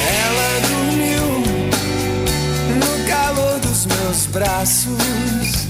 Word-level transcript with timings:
Ela 0.00 0.60
dormiu 0.68 1.42
no 2.78 3.08
calor 3.08 3.58
dos 3.58 3.86
meus 3.86 4.26
braços. 4.26 5.66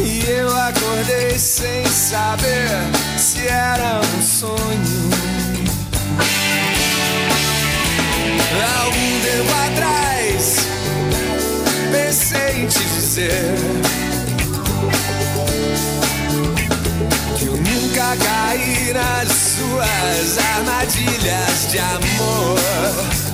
E 0.00 0.24
eu 0.28 0.48
acordei 0.56 1.38
sem 1.38 1.86
saber 1.86 2.57
Que 17.36 17.46
eu 17.46 17.56
nunca 17.56 18.16
caí 18.16 18.92
nas 18.92 19.28
suas 19.28 20.38
armadilhas 20.38 21.68
de 21.72 21.78
amor. 21.80 23.27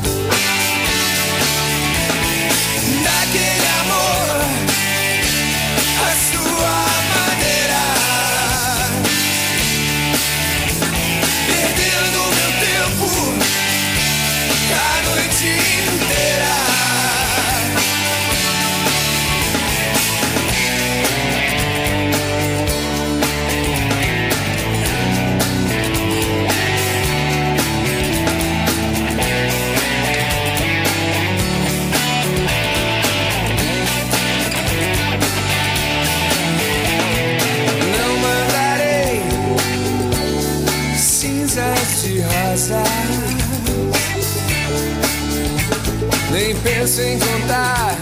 penso 46.85 47.01
em 47.01 47.19
contar 47.19 47.99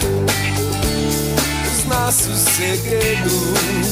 os 1.73 1.85
nossos 1.85 2.37
segredos. 2.41 3.92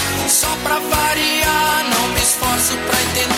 Só 0.31 0.47
pra 0.63 0.79
variar, 0.79 1.83
não 1.93 2.07
me 2.13 2.21
esforço 2.21 2.77
pra 2.87 3.01
entender. 3.01 3.30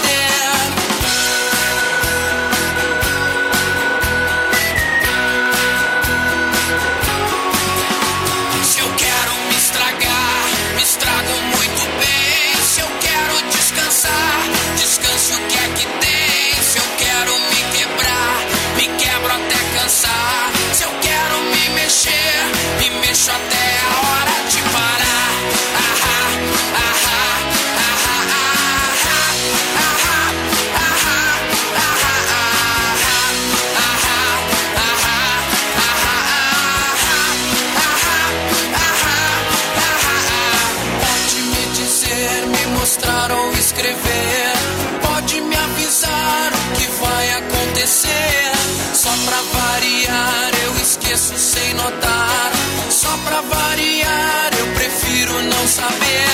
sem 51.54 51.74
notar. 51.76 52.52
Só 52.90 53.16
pra 53.26 53.42
variar, 53.42 54.50
eu 54.58 54.68
prefiro 54.74 55.34
não 55.44 55.68
saber. 55.68 56.30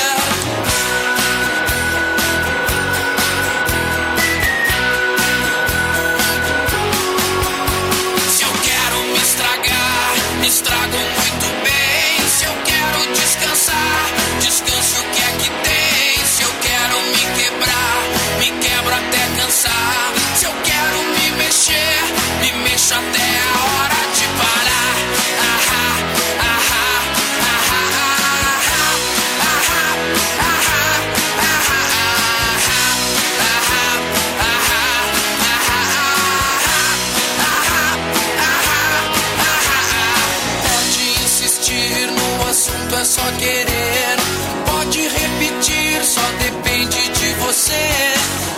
Se 8.34 8.44
eu 8.44 8.54
quero 8.68 8.98
me 9.12 9.20
estragar, 9.28 10.14
me 10.42 10.48
estrago 10.48 10.98
muito 11.20 11.48
bem. 11.66 12.30
Se 12.38 12.46
eu 12.46 12.56
quero 12.70 13.14
descansar, 13.14 14.06
descanso 14.40 15.02
o 15.02 15.06
que 15.14 15.22
é 15.22 15.32
que 15.40 15.50
tem. 15.68 16.26
Se 16.34 16.44
eu 16.44 16.54
quero 16.62 16.96
me 17.14 17.24
quebrar, 17.38 18.00
me 18.40 18.52
quebro 18.64 18.94
até 18.96 19.24
cansar. 19.42 20.14
Se 20.36 20.46
eu 20.46 20.54
quero 20.64 20.98
me 21.16 21.32
mexer, 21.44 22.04
me 22.42 22.52
mexo 22.64 22.94
até 22.94 23.19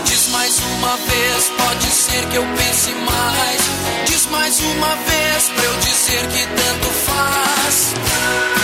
Diz 0.05 0.27
mais 0.27 0.59
uma 0.59 0.95
vez, 0.97 1.51
pode 1.57 1.85
ser 1.87 2.25
que 2.27 2.37
eu 2.37 2.45
pense 2.57 2.91
mais. 2.91 3.61
Diz 4.05 4.25
mais 4.27 4.59
uma 4.59 4.95
vez 4.95 5.49
pra 5.55 5.63
eu 5.65 5.77
dizer 5.79 6.27
que 6.27 6.45
tanto 6.45 6.87
faz. 7.05 8.60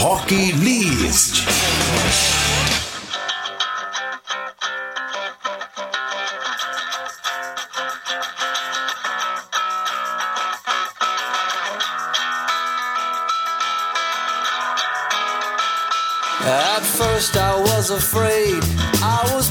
Hockey 0.00 0.52
List. 0.52 1.42
At 16.46 16.82
first 16.82 17.36
I 17.36 17.60
was 17.60 17.90
afraid 17.90 18.62
I 19.02 19.28
was 19.34 19.50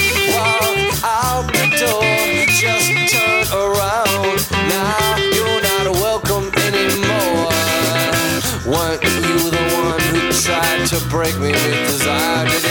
break 11.11 11.37
me 11.39 11.51
with 11.51 11.87
desire? 11.87 12.70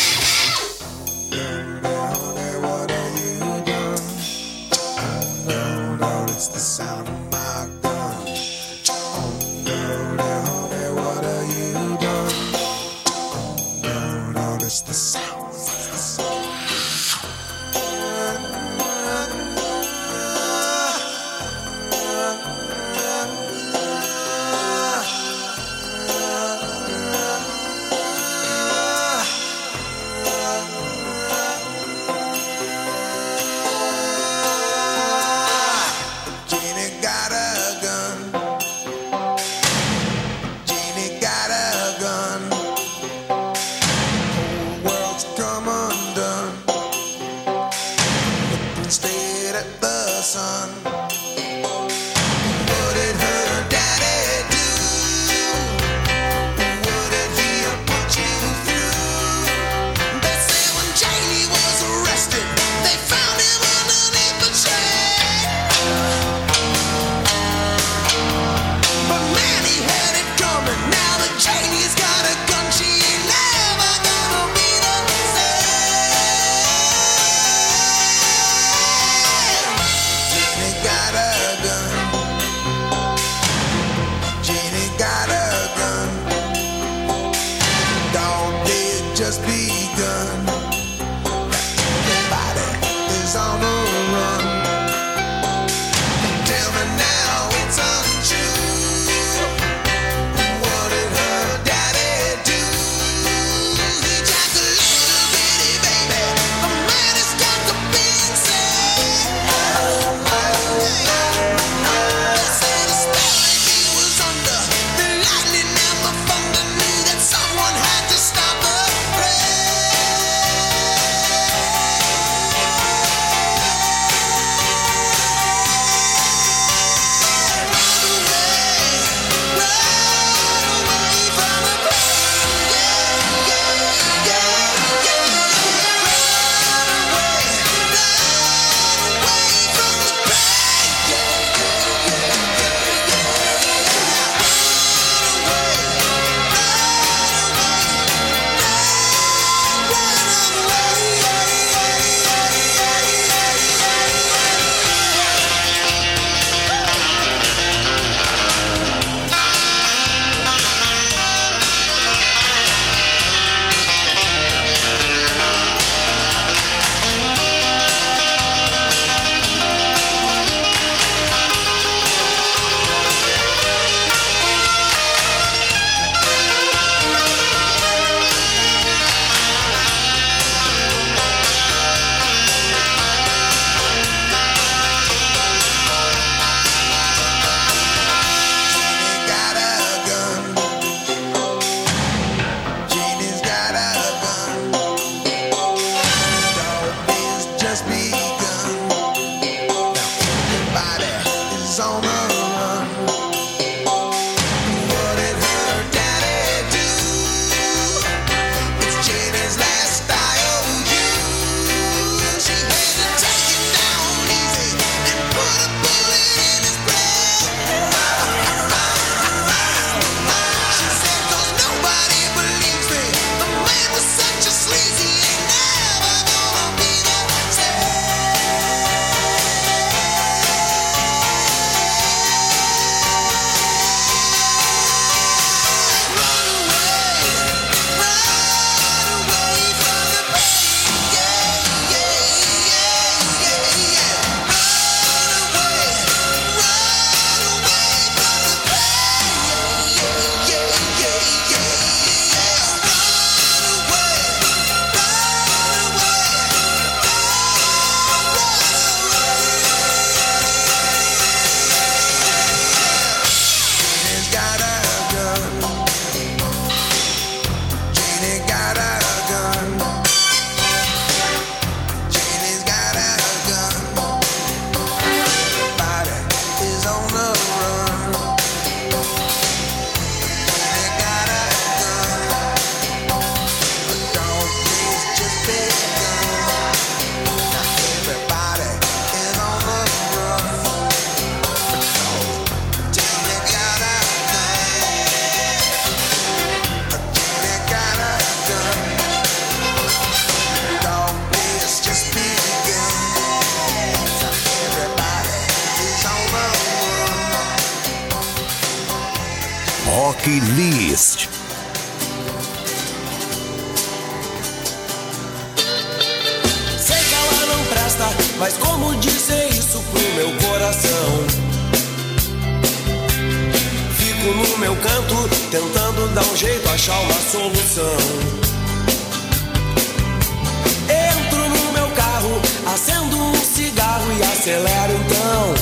acelero 334.41 334.93
então. 335.05 335.53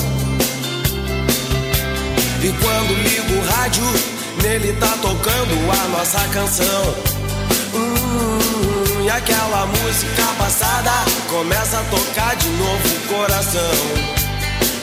E 2.42 2.52
quando 2.52 2.94
ligo 3.02 3.34
o 3.34 3.46
rádio, 3.52 3.84
nele 4.42 4.72
tá 4.80 4.96
tocando 5.02 5.54
a 5.70 5.88
nossa 5.88 6.18
canção. 6.28 6.94
Hum, 7.74 9.04
e 9.04 9.10
aquela 9.10 9.66
música 9.66 10.22
passada 10.38 10.92
começa 11.28 11.78
a 11.78 11.82
tocar 11.84 12.34
de 12.36 12.48
novo 12.48 12.88
o 12.88 13.00
coração. 13.14 13.74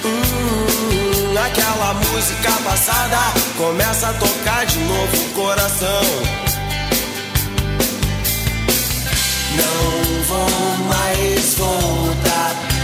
Hum, 0.06 1.36
aquela 1.36 1.96
música 1.96 2.52
passada 2.64 3.18
começa 3.58 4.10
a 4.10 4.14
tocar 4.14 4.66
de 4.68 4.78
novo 4.78 5.18
o 5.18 5.30
coração. 5.34 6.04
Não 9.58 10.24
vou 10.24 10.86
mais 10.88 11.56
voltar 11.56 12.77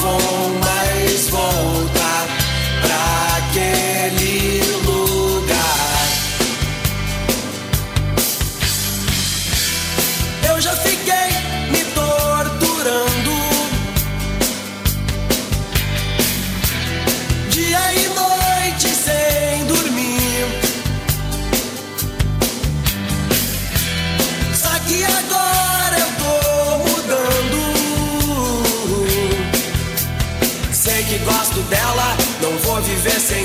vou 0.00 0.48
mais. 0.60 0.69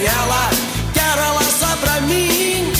Ela. 0.06 0.50
Quero 0.94 1.22
ela 1.22 1.44
só 1.44 1.76
pra 1.78 2.02
mim. 2.02 2.72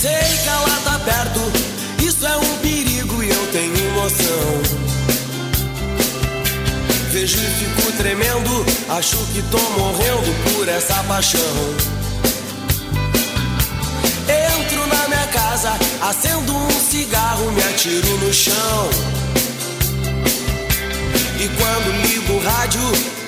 Sei 0.00 0.38
que 0.42 0.48
ela 0.48 0.80
tá 0.84 0.98
perto, 0.98 1.40
isso 2.02 2.26
é 2.26 2.36
um 2.36 2.58
perigo 2.58 3.22
e 3.22 3.30
eu 3.30 3.46
tenho 3.52 3.76
emoção. 3.88 4.86
Vejo 7.10 7.38
e 7.38 7.64
fico 7.64 7.92
tremendo, 7.92 8.66
acho 8.90 9.16
que 9.32 9.42
tô 9.50 9.58
morrendo 9.78 10.52
por 10.52 10.68
essa 10.68 11.02
paixão. 11.04 11.40
Entro 14.28 14.86
na 14.86 15.08
minha 15.08 15.26
casa, 15.28 15.72
acendo 16.02 16.54
um 16.54 16.70
cigarro, 16.70 17.50
me 17.52 17.62
atiro 17.62 18.18
no 18.18 18.32
chão. 18.32 18.90
E 21.38 21.48
quando 21.48 22.05
ligo 22.26 22.32
o 22.34 22.38
rádio, 22.38 22.80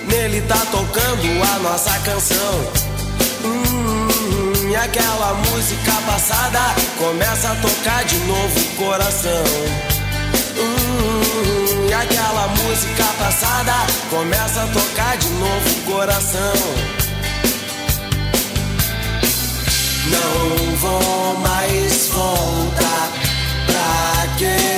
nele 0.08 0.40
tá 0.42 0.58
tocando 0.70 1.42
a 1.54 1.58
nossa 1.60 1.98
canção. 2.00 2.72
Hum, 3.44 4.74
aquela 4.74 5.34
música 5.34 5.92
passada 6.06 6.60
começa 6.98 7.50
a 7.50 7.54
tocar 7.56 8.04
de 8.04 8.16
novo 8.18 8.60
o 8.60 8.76
coração. 8.76 9.44
Hum, 10.58 11.86
aquela 11.94 12.48
música 12.48 13.04
passada 13.18 13.72
começa 14.10 14.62
a 14.62 14.66
tocar 14.66 15.16
de 15.16 15.28
novo 15.30 15.70
o 15.70 15.92
coração. 15.92 16.52
Não 20.10 20.76
vou 20.76 21.38
mais 21.40 22.08
voltar 22.08 23.12
pra 23.66 24.22
aquele 24.22 24.77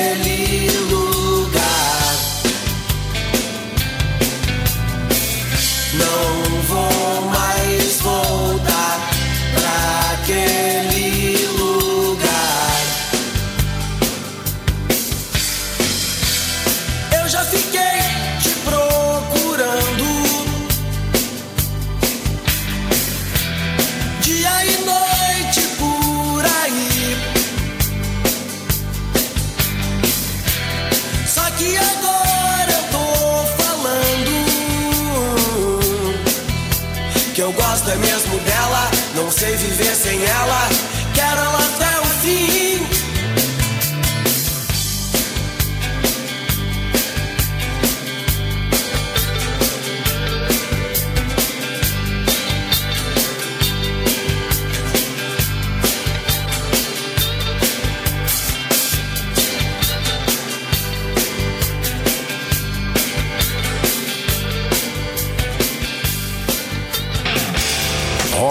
Não 39.30 39.38
sei 39.38 39.56
viver 39.56 39.94
sem 39.94 40.24
ela. 40.24 40.89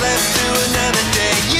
Let's 0.00 0.32
do 0.38 0.46
another 0.70 1.12
day. 1.12 1.57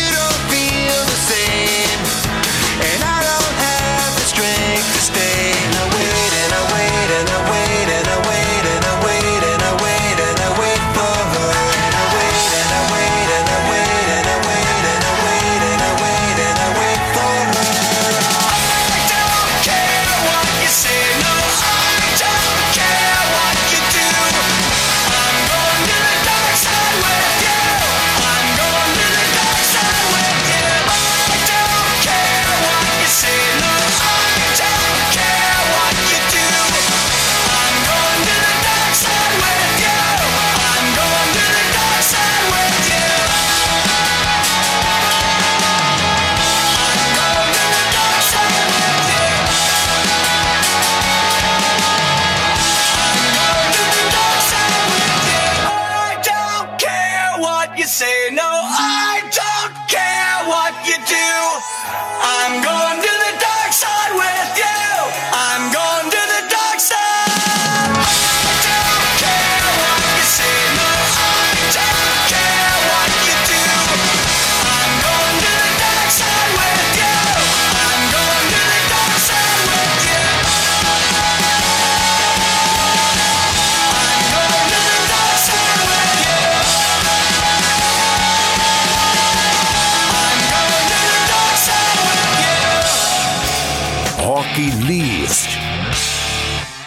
Rock 94.59 94.89
List. 94.89 95.57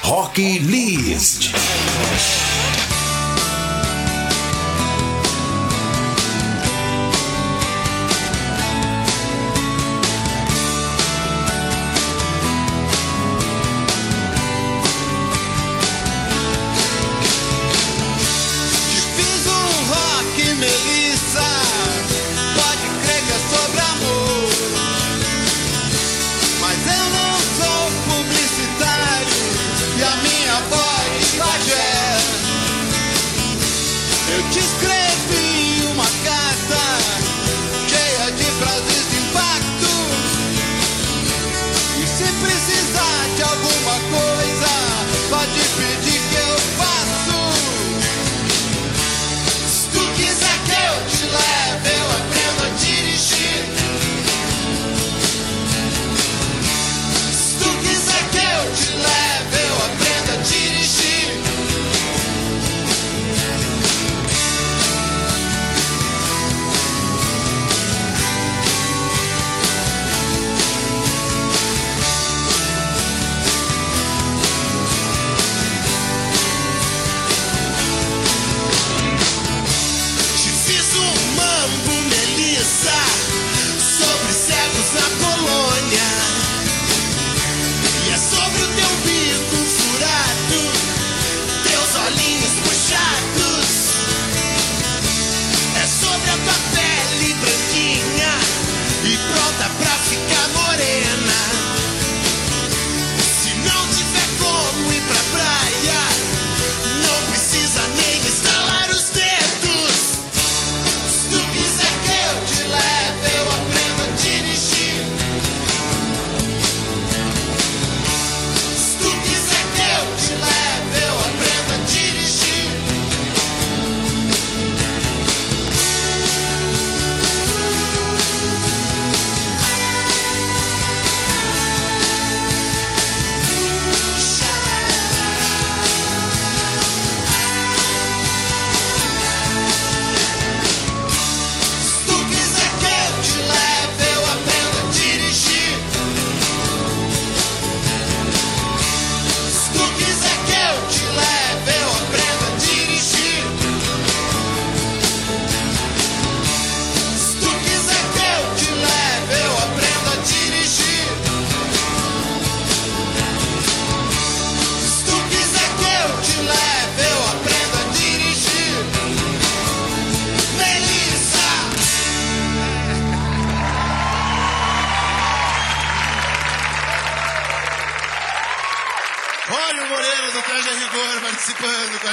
Rock 0.04 0.38
List. 0.38 2.51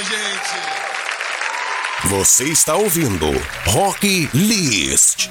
Gente. 0.02 0.78
Você 2.04 2.44
está 2.44 2.76
ouvindo 2.76 3.26
Rock 3.66 4.28
List. 4.32 5.28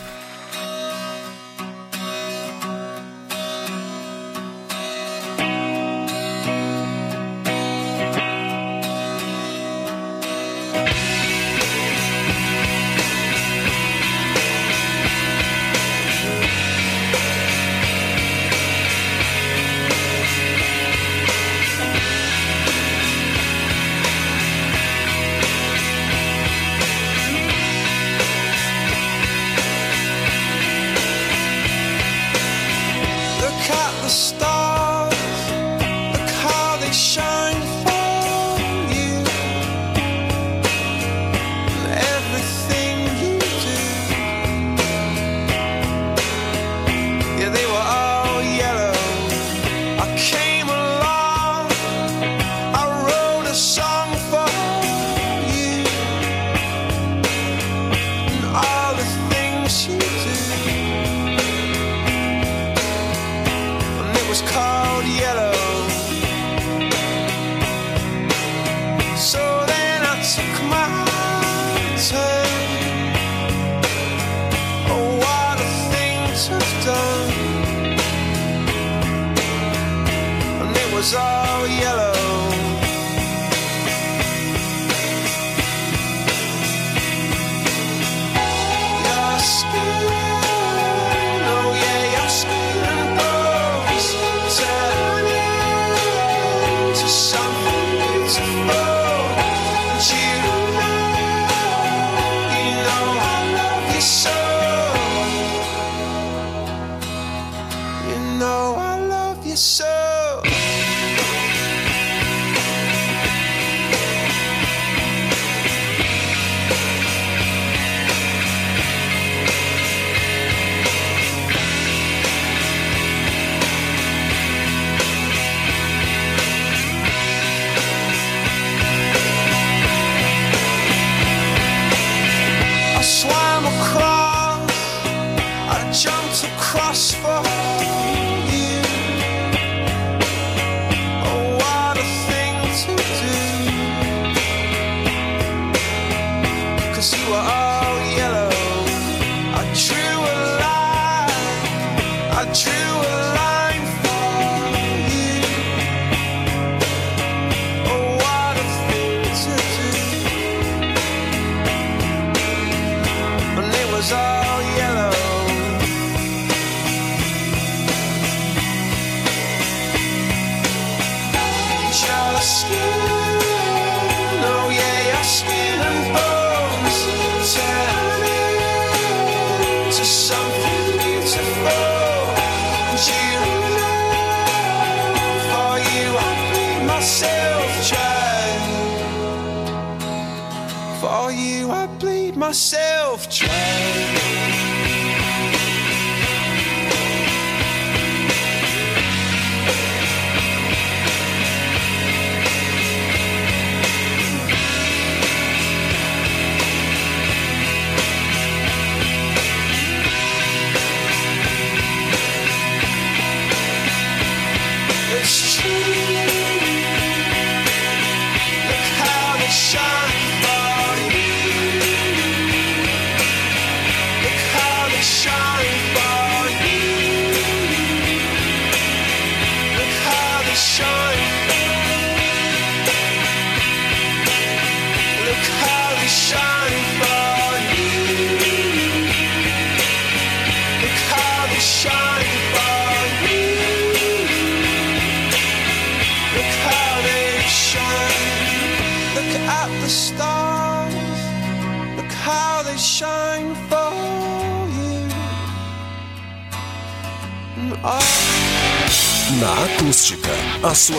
Na 192.48 192.54